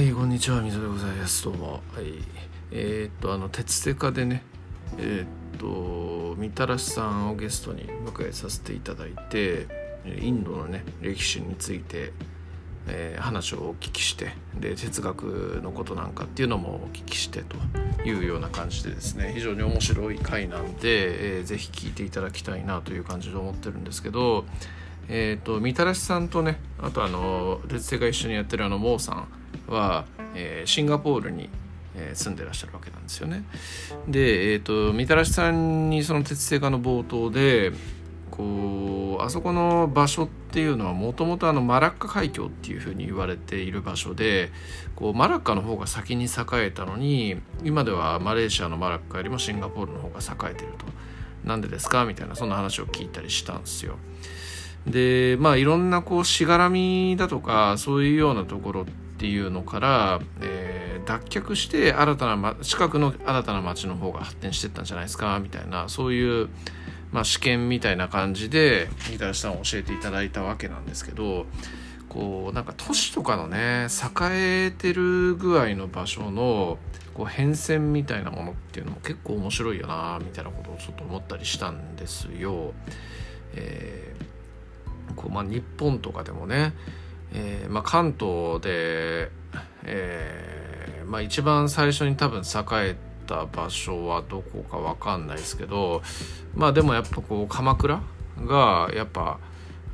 [0.00, 1.44] はい、こんにちは、水でございます。
[1.44, 1.72] どうも。
[1.94, 2.14] はい。
[2.72, 4.42] えーっと、あの、鉄セカでね、
[4.96, 9.66] えーっと、みたらしさんをゲストに迎えさせていただいて、
[10.22, 12.14] インドのね、歴史について、
[12.88, 17.58] えー話をお聞きして、で、哲学のことなんかっていうのもお聞きしてと
[18.02, 24.46] いうような感じでですね、非常に面白い回なんで、えーぜひ聞いていただきたいなという感じで思ってるんですけど、
[25.10, 29.39] えー、とみたらしさんとねあとあの鉄星が一緒にやってるあのモーさん
[29.70, 31.48] は、えーシンガポールに、
[31.94, 33.44] えー住んでらっしゃるわけなんですよね。
[34.06, 37.72] で、えー、とみたらしさんにその鉄星がの冒頭で
[38.30, 44.50] こうあそこの場所っていうのはもともとマラッカ海峡っていうふうに言われている場所で
[44.96, 50.86] こうマラッカの方が先に栄えたのに今ではマレーシアのマラッカよりもシンガポールの方が栄えてると。
[51.44, 52.04] なんでですか？
[52.04, 53.96] みたいなそんな話を聞いたりしたんですよ。
[54.86, 58.84] でまあいろんなこうしがらみだとかそういうようなところっ
[59.20, 66.48] ていうのから、えー脱却して新たな、ま、近くの新たな町の方が発展してったんじゃないですかみたいなそういう、
[67.10, 71.46] まあ、試験みたいな感じで三田さんを教えていただいたわけなんですけど
[72.08, 76.78] こうなんか都市とかのね栄えてる具合の場所の
[77.14, 82.74] こう変遷みたいなものっていうのも結構面白いよなみたいなことをちょっと思ったりしたんですよ。
[83.54, 84.30] えー
[85.16, 86.72] こうまあ、日本とかでもね、
[87.32, 89.30] えーまあ、関東で、
[89.84, 92.44] えーまあ、一番最初に多分栄
[92.90, 96.02] えた場所はどこかわかんないですけど
[96.54, 98.00] まあでもやっぱこう鎌倉
[98.44, 99.38] がやっぱ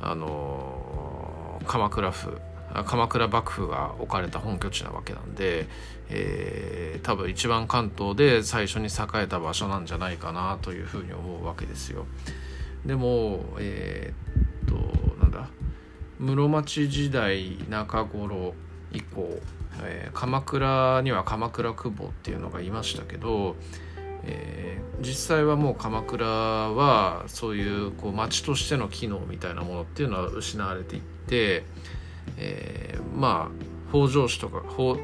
[0.01, 2.37] あのー鎌倉府
[2.85, 5.67] 鎌倉幕府が置かれた本拠地なわけなんで、
[6.09, 12.05] えー多分一番関東で最初に栄えた場所なんじゃないかなというふうに思うわけですよ。
[12.85, 14.46] でもえー
[16.19, 18.53] 室町時代中頃
[18.91, 19.39] 以降、
[19.83, 23.55] えー鎌倉には鎌倉久保っていうのがいましたけど、
[24.23, 31.63] えー実際はもう鎌倉はそういうこう町としての機能みたいなものっていうのは失われていって、
[32.37, 34.97] えーまあ北条氏とか五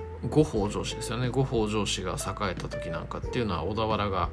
[0.43, 4.29] 北条氏ですよね五北条氏が栄えた時なんかっていうのは小田原が、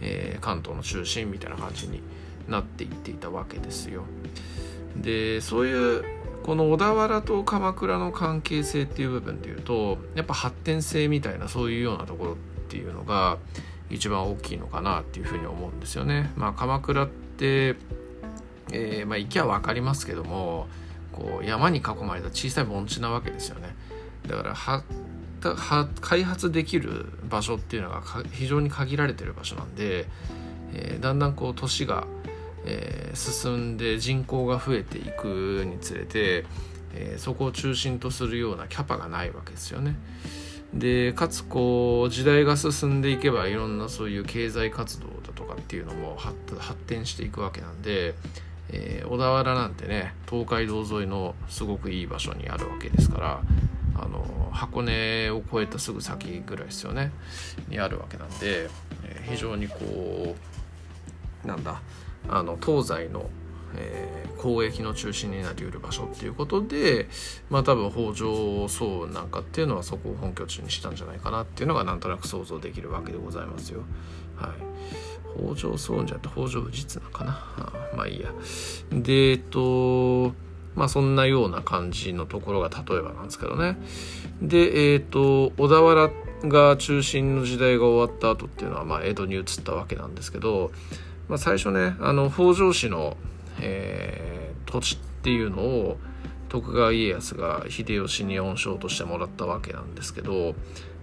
[0.00, 2.00] えー関東の中心みたいな感じに
[2.48, 4.04] なっていっていたわけですよ。
[4.96, 6.04] でそういう
[6.44, 12.36] この小田原と鎌倉の関係性っていう部分でいうとやっぱ発展性みたいなそういうようなところっ
[12.68, 13.38] ていうのが
[13.90, 16.32] 一番大きいのかなっていうふうに思うんですよね。
[16.36, 17.76] まあ、鎌倉って、
[18.72, 20.66] えーまあ、行きゃ分かりますけども
[21.12, 23.74] こう山に囲まれた小さい盆地なわけですよね。
[24.26, 24.82] だからは
[25.40, 30.06] たは開発できる場所っていうのが非常に限られてる場所なんで、
[30.74, 32.06] えーだんだんこう都市が
[32.64, 36.44] えー進んで人口が増えていくにつれて、
[36.94, 39.96] えーそこを中心とするようなキャパがないわけですよね。
[40.72, 46.34] でかつこう時代が進んでいけばいろんなそういう経済活動だとかっていうのも発
[46.88, 48.14] 展していくわけなんで、
[48.70, 53.40] えー小田原なんてね東海道沿いのすごくいい場所にあるわけですから
[53.96, 57.12] あの箱根を越えたすぐ先ぐらいですよね
[57.68, 58.68] にあるわけなんで、
[59.04, 60.36] えー非常にこ
[61.44, 61.80] うなんだ
[62.28, 63.28] あの東西の、
[63.76, 67.08] えー交易の中心になりうる場所っていうことで
[67.48, 73.84] まあ多分北条荘なんかっていうのはそこを本拠地にしたんじゃないかなっていうのがなんとなく想像できるわけでございますよ。
[74.36, 78.30] はい、北条荘じゃって北条氏綱かなあまあいいや。
[78.92, 80.34] でえっと
[80.74, 83.78] まあそんなような感じのところが例えばなんですけどね。
[84.42, 86.10] でえっと小田原
[86.50, 90.70] が中心の時代が終わった後っていうのはまあ江戸に移ったわけなんですけど、
[91.28, 93.16] まあ、最初ねあの北条氏の、
[93.60, 94.34] えー
[94.74, 95.98] 土地っていうのを
[96.48, 100.56] 徳川家康が秀吉に恩賞としてもらったわけなんですけど、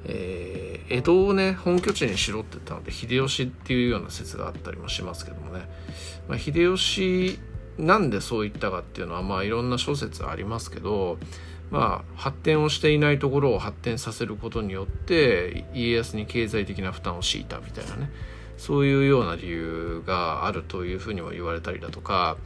[0.04, 5.62] えー江戸をね本拠地にしろって言ったので秀吉っていうような説があったりもしますけどもね、
[6.28, 7.40] まあ、秀吉
[7.78, 11.18] なんでそう言ったかっていうのはまあいろんな諸説ありますけど
[11.70, 18.12] まあ発展をしていないところを発展させることによって家康に経済的な負担を強いたみたいなね。
[18.58, 22.38] そういうような理由があるというふうにも言われたりだとか、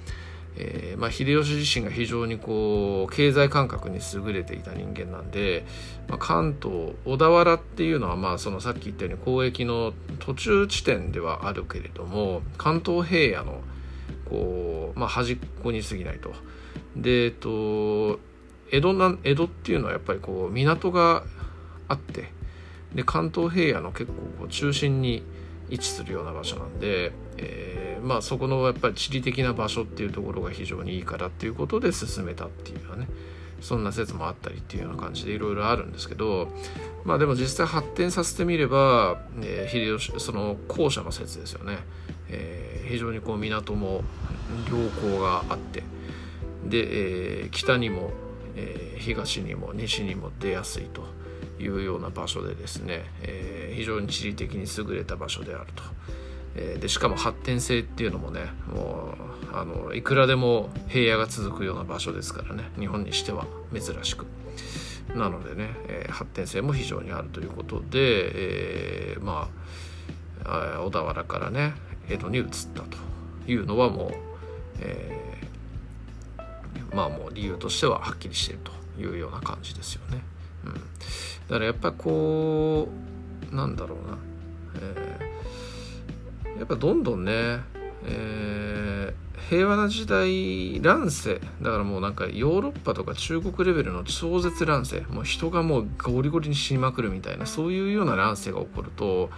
[0.57, 5.65] えーまあ、秀吉自身が非常にこう経済感覚に優れていた人間なんで、
[6.07, 13.61] まあ、関東小田原っていうのはまあそのさっき言ったように交易の途中地点ではあるけれども関東平野の
[14.29, 16.33] こう、まあ、端っこに過ぎないと。
[16.95, 18.19] でえっと
[18.71, 21.23] 江戸な江戸っていうのはやっぱりこう港が
[21.87, 22.31] あって
[22.93, 25.23] で関東平野の結構こう中心に
[25.69, 33.07] 位置するような場所なんで、えーまあそこのやっぱり地理的な場所っていうところが非常にいいからっていうことで進めたっていうようなね
[33.61, 36.49] そんな説もあったりっていうような感じでいろいろあるんですけど
[37.03, 41.79] まあでも実際発展させてみれば、えー、秀吉その後者の説ですよね、
[42.29, 44.03] えー、非常にこう港も
[44.69, 45.83] 良好があって
[46.65, 48.11] で、えー、北にも、
[48.55, 51.24] えー、東にも西にも出やすいと。
[51.59, 55.83] いうような場所でですね、えー、非常に地理的に優れた場所であると。
[56.55, 59.13] えでしかも発展性っていうのもねも
[59.51, 64.25] うあのいくらでも平野が続くような場所ですからね日本にしては珍しく
[65.13, 69.49] なのでね、えー、発展性も非常にあるということで、えー、ま
[70.45, 71.73] あ小田原からね
[72.09, 72.97] 江戸に移ったと
[73.47, 74.11] いうのはもう、
[74.79, 80.21] えー、まあもう理由としてははっきりしているというような感じですよね。
[80.65, 80.79] うん、だ
[81.49, 82.89] からやっぱこ
[83.51, 84.17] うなんだろうな、
[84.81, 85.25] えー
[86.57, 87.59] やっぱどんどんね、
[88.05, 91.41] えー、平和な時代乱世。
[91.61, 95.01] だからもうなんかヨーロッパとか中国レベルの超絶乱世。
[95.09, 99.29] もう人がもうゴリゴリに死にまくるみたいなそういうような乱世が起こると、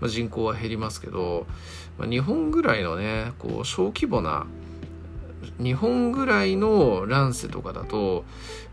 [0.00, 1.46] まあ、人口は減りますけど、
[1.98, 4.46] まあ、日本ぐらいのねこう小規模な
[5.58, 8.24] 日本ぐらいの乱世とかだと、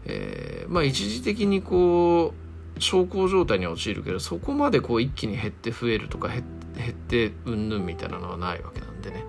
[0.06, 2.34] えー、まあ一時的にこ
[2.78, 9.24] う小康状態に陥るけどそこまでこう一気に減って増えるとか減って減ってうんぬんみたいなのはないわけなんでね、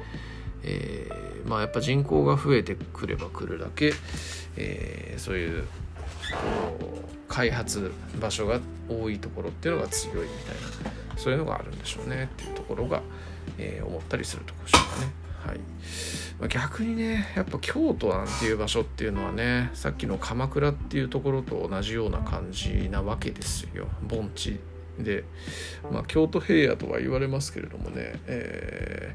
[0.63, 3.93] えー、まあやっぱ人口が増えてくればくるだけ、
[4.57, 5.65] えー、そういう
[7.29, 10.53] 開発場所が多いところっていうのが強いみた
[10.89, 13.03] いなそういうのがあるんでしょうねっていうところが、
[13.59, 15.19] えー、思ったりするところでしょうかね。
[15.47, 15.61] はい。
[16.41, 23.89] ま、逆にねやっぱ京都なんていう場所っていうのはねさっきの鎌倉っていうところと同じような感じなわけですよ。
[24.03, 24.59] 盆地
[24.99, 25.25] で、
[25.91, 29.15] まあ、京都平野とは言われますけれどもね、え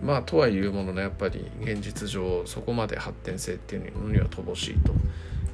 [0.00, 4.92] ー、まあとはいうもののやっぱり現実上そこまで発展性っていうのには乏しいと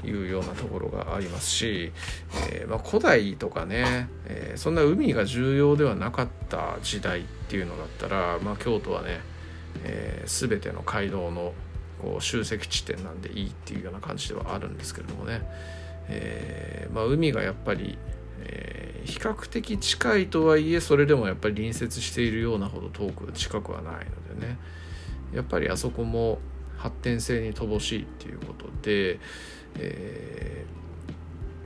[0.07, 1.93] いうようなところがありますし、
[2.51, 9.21] えー、まあ、古代とかね、えー、そんな海が重要ではなかった時代っていうのだったら、まあ、京都はね、
[9.85, 11.53] えー、全ての街道の
[12.01, 15.43] こう集積地点なんでいいっていうような感じではあるんですけれどもね、
[16.09, 17.99] えーまあ、海がやっぱり
[18.41, 24.59] えー、比較的近いとはいえそれでもやっぱり隣接しているようなほど遠く近くはないのでね。
[25.33, 26.39] やっぱりあそこも
[26.79, 29.19] 発展性に乏しいっていうことで、
[29.79, 30.65] え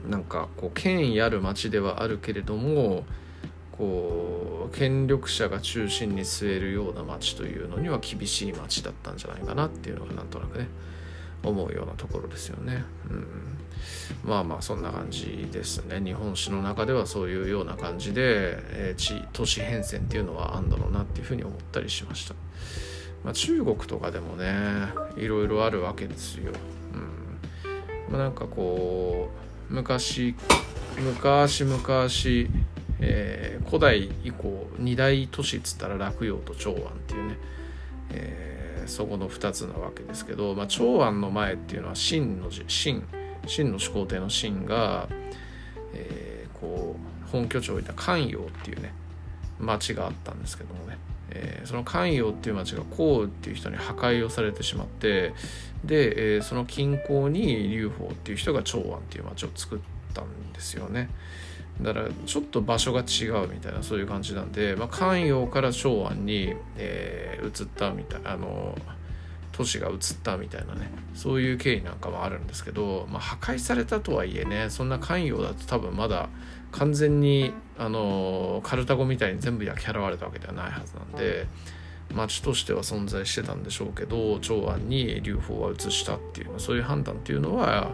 [0.05, 3.05] ー、なんかこう権威ある町ではあるけれども
[3.77, 10.67] こう権力者が中心に据えるような町というのには厳しい町だったんじゃないかなっていうのがなんとなくね
[11.43, 12.85] 思うようなところですよね。
[13.09, 13.27] うん、
[14.23, 15.99] まあまあそんな感じですね。
[15.99, 22.35] 日本史の中ではそういうような感じで、えー、地都市変遷っていうのはあんだろうなっていうふうに思ったりしました。
[23.23, 24.53] まあ、中国とかでもね
[25.17, 26.51] いろいろあるわけですよ。
[26.93, 26.97] う
[28.09, 29.29] んまあ、なんかこ
[29.69, 30.35] う昔
[30.97, 32.49] 昔昔、
[33.05, 37.37] えー、古代以降二大都市っつったら洛陽と長安っていうね、
[38.11, 38.53] えー
[38.87, 43.03] そこの2つなわけですけど、まあ、長安の前っていうのは秦の秦
[43.45, 45.07] 秦の始皇帝の秦が、
[45.93, 48.93] えー、こう本拠地を置いた関陽っていうね
[49.59, 50.97] 町があったんですけどもね、
[51.29, 55.33] えー、その関陽っていう町が項羽っていう人に破壊をされてしまって
[55.83, 59.79] で、えー、その近郊に劉邦っていう人が長安っていう町を作っ
[60.13, 61.09] たんですよね。
[61.81, 68.77] だからちょっと場所が違うみたいなそういう感じなんで、まあ、関陽から長安に、えー、移ったみたいあの
[69.51, 76.29] 都市が移ったみたいなねそういう経緯なんかもあるんですけど、まあ、破壊されたとはいえねそんな関陽だと多分まだ
[76.71, 81.47] 完全にあのカルタゴみたいに全部焼き払われたわけではないはずなんで
[82.13, 87.91] 町としては存在してたんでしょうけど長安に劉邦は移したっていうそういう判断っていうのは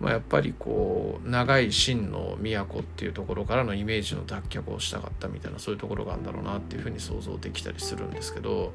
[0.00, 8.72] まあ、やっぱりこう長い秦の都っていうところからのイメージの脱却をしたかったみたいなそういうところがあるんだろうなっていうふうに想像できたりするんですけど、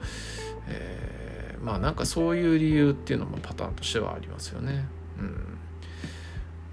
[0.68, 4.86] えー、まあなんかそういう理由っていうのもパターンとしてはありますよね。
[5.18, 5.58] うん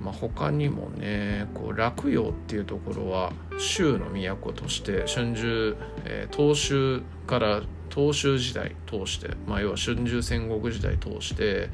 [0.01, 5.77] まあ、他にもねこう洛陽っていうところは州の都として春秋、
[6.07, 7.63] えー、東州から
[7.95, 11.69] 東州時代通して、まあ、要は春秋戦国時代通して、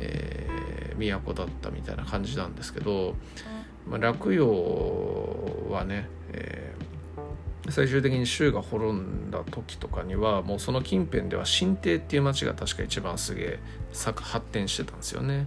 [0.00, 3.14] えー、都だったみたいな感じなんですけど、
[3.88, 4.46] まあ、洛陽
[5.70, 13.58] はね、えー、最終的に州が滅んだ時とかにはもうその近辺では新帝っていう町が確か一番すげえ
[13.92, 15.46] 発展してたんですよね。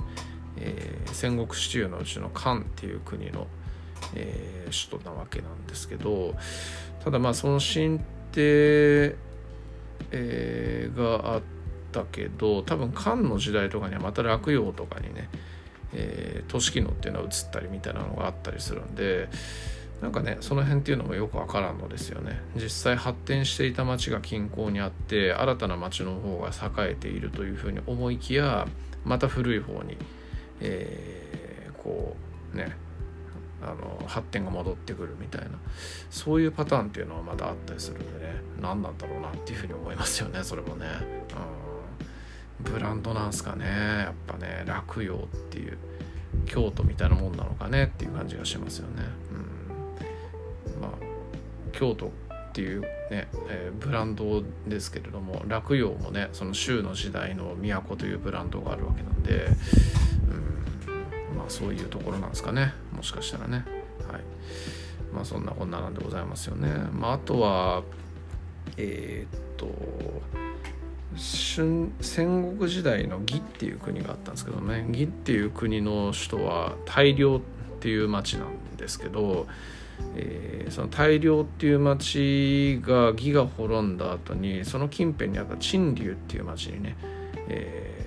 [0.58, 3.48] えー、戦国支柱のうちの漢っていう国の、
[4.16, 6.36] えー、首都なわけなんですけど
[7.04, 8.00] ただまあその新
[8.32, 9.16] 帝、
[10.12, 11.42] えー、があっ
[12.02, 15.30] ったけど多分漢の時代とかにはまた洛陽とかにね、
[15.94, 19.30] えー、都市機能っていうのは移ったりみたいなのがあったりするんで
[20.02, 22.42] なんかねその辺っていうのもよくわからんのですよね。
[22.56, 28.68] 実際発展していた町が近郊にあって新たな町の方が栄えているというふうに思いきや
[29.06, 29.98] また古い方に、
[30.60, 32.18] えー、こ
[32.54, 32.76] うね
[33.62, 35.52] あの発展が戻ってくるみたいな
[36.10, 40.86] そういうパターンっていうのはまだあったりするんでね何なんだろうなっていうふうに思いますよねそれもね、
[41.70, 41.73] うん、
[42.60, 43.66] ブランドなんすかね。
[43.66, 45.78] やっぱね落葉っていう
[46.46, 49.04] 京都みたいなもんなのかねっていう感じがしますよね、
[50.76, 50.92] うん、まあ
[51.72, 52.10] 京都っ
[52.54, 59.48] ていうね、えー、ブランドですけれども落葉もねその州の時代の都というブランドがあるわけなんで、
[60.28, 62.74] うん、まあそういうところなんですかね。
[62.96, 63.66] もしかしたらね。
[64.12, 64.22] はい。
[65.14, 66.70] まあそんなこんななんでございますよね。
[66.92, 67.84] まああとは
[68.78, 69.68] えー、っと
[71.17, 77.39] 戦国時代の義っていう国があったんですけどね義っていう国の首都は大量っ
[77.79, 79.48] ていう町なんですけど
[80.15, 86.96] えー、その大量っていう町が義が滅んだ後にその近辺にあった陳留っていう町にね、
[87.48, 88.05] え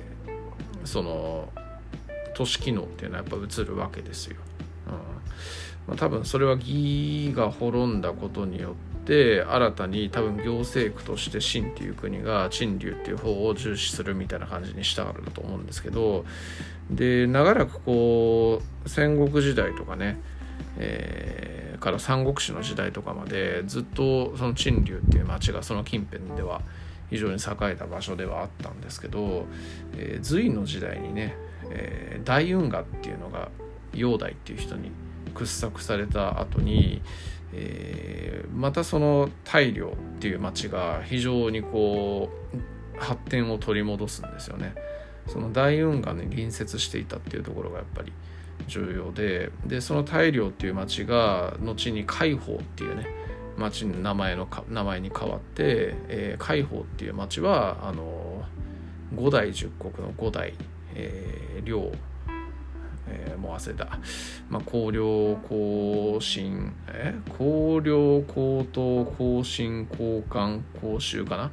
[0.82, 1.48] ー、その
[2.34, 4.36] 都市機能っていうのはやっぱ移るわけですよ。
[4.88, 4.92] うん
[5.88, 8.74] まあ、多分それは義が滅んだことによ
[9.06, 16.24] って新たに多分行政区として秦っていう国が陳留っていう方を重視するみたいな感じにしたからだと思うんですけど
[16.90, 20.20] で長らくこう戦国時代とかね
[20.78, 26.60] えー、から三国志の時代とかまでずっとその陳留っていう町がその近辺では
[27.10, 27.38] 非常に栄
[27.72, 29.46] えた場所ではあったんですけど、
[29.96, 31.34] えー、隋の時代にね、
[31.70, 33.48] えー、大運河っていうのが
[33.94, 34.90] 煬帝っていう人に
[35.34, 37.02] 掘削された後に、
[37.58, 44.74] えー、またその大量っていう町が非常にこう発展を取り戻すんですよね。
[45.26, 48.12] その大運河に隣接していたっていうところがやっぱり
[48.68, 53.06] 重要ででその大量っていう町が後に海宝っていうね
[53.56, 58.44] 町の名前の名前に変わって、えー、海宝っていう町はあの
[59.14, 60.54] 五代十国の五代、
[60.94, 61.92] えー、領
[63.08, 63.98] えー、もう忘れた、
[64.48, 71.50] まあ、高陵高進え高陵高等高進高官高州かな、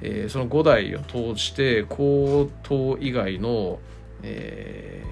[0.00, 3.78] えー、その5代を通して高等以外の、
[4.22, 5.02] え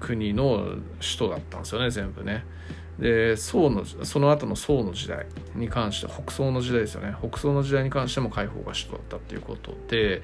[0.00, 2.44] ー、国の首都だったんですよね全部ね。
[2.98, 10.22] で宋のその後の宋の時代に関して北宋の時代ですよね北宋の時代に関しても海宝が首都だったっていうことで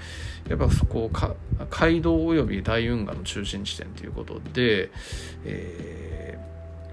[0.49, 1.35] やっぱそこか
[1.69, 4.91] 街道及び大運河の中心地点ということで、
[5.45, 6.39] え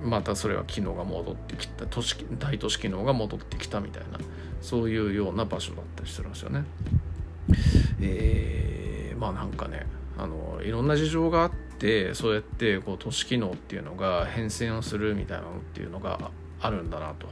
[0.01, 4.19] ー、またそれは機能が戻ってきた都市大都市機能が戻ってきたみたいな
[4.61, 6.65] そういうような場所だったりするんですよね。
[8.01, 9.85] えー、まあなんかね
[10.17, 11.68] あのいろんな事情があって
[12.13, 17.27] そうやってこう都市機能っていうのが変遷をするみたいなのっていうのがあるんだなと。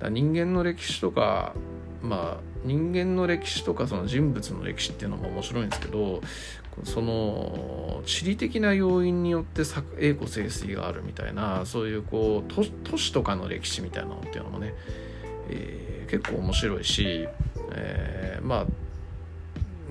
[0.00, 1.54] だ人間の歴史とか
[2.02, 6.20] まあ人間の歴史とかその人物の歴史っていうのも面白いんですけど
[6.84, 9.62] その地理的な要因によって
[9.98, 14.74] 栄枯盛衰があるみたいなそういうこう都市とかの歴史みたいなのっていうのもね、
[15.48, 17.28] えー、結構面白いし、
[17.72, 18.66] えー、ま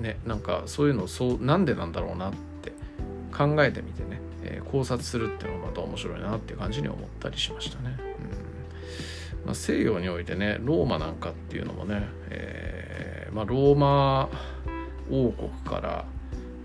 [0.00, 2.51] あねなんかそういうのそうなんでなんだろうなって
[3.32, 7.96] 考えてみてね、えー、考察するっていうのもまた面白いなっていう感じに思ったりしましたね。
[7.98, 14.28] うんまあ、西洋においてねローマなんかっていうのもね、えーまあ、ローマ
[15.10, 16.04] 王国から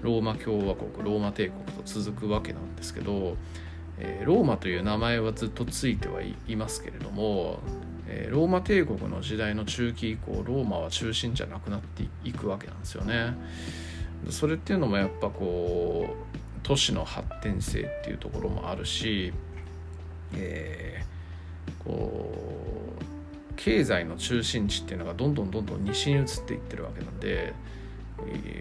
[0.01, 3.35] ローマ共和国ローマ帝国と続くわけなんですけど、
[3.97, 7.59] えー、ローマという名前はずっとついてはいますけれども
[8.09, 13.35] えー、ローマ帝国の時代の中期以降ローマは中心じゃなくなっていくわけなんですよね。
[14.29, 19.31] それっていうのもやっぱこう都市の発展性っていうところもあるし、
[20.35, 22.29] えー、こ
[22.99, 27.53] う経済の中心地っていうのがどんどんどんどん西に移っていってるわけなんで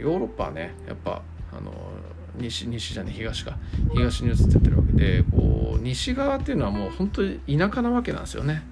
[0.00, 1.22] ヨーロッパはねやっぱ
[1.52, 1.72] あの
[2.36, 3.58] 西西じゃね東か
[3.92, 8.62] 東に移ってってるわけでこう西側っていうのはもう本当に田舎なわけなんですよね。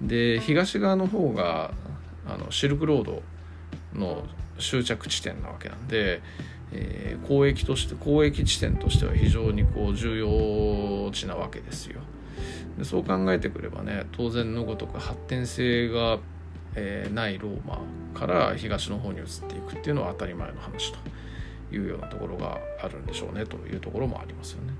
[0.00, 1.72] で東側の方が
[2.26, 3.22] あのシルクロード
[3.92, 4.24] の
[4.58, 6.22] 終着地点なわけなんで、
[6.72, 12.00] えー、交易として交易地点としては非常にこう重要地なわけですよ
[12.78, 16.18] でそう考えてくればね当然のごとく発展性が、
[16.74, 17.80] えー、ないローマ
[18.18, 20.98] から東の方に移っていくっていうのは当たり前の話と
[21.74, 24.72] いうようなところがあるんでしょうねというところもありますよね。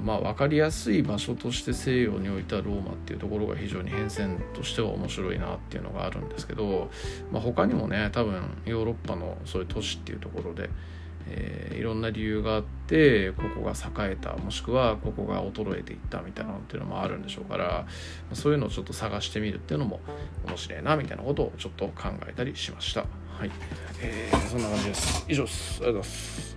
[0.00, 6.90] まあ分かりやすい場所として西洋においてはローマっていうところが非常に変遷としては面白いなっていうのがあるんですけど、
[7.30, 10.70] まあ、他にもね多分ヨーロッパのそういう都市っていうところで、
[11.28, 17.86] えー、いろんな理由があってここが栄えたもしくはここが衰えていったみたいなのっていうのもあるんでしょうから
[18.32, 20.00] そういうのをちょっと探してみるっていうのも
[20.46, 23.06] 面白いなみたいなことをちょっと考えたりしました。
[23.38, 23.50] はい、
[24.00, 25.24] えー、そんな感じです。
[25.28, 25.76] 以上です。
[25.82, 26.53] ありがとうございます。